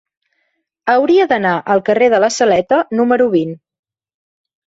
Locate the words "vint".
3.35-3.53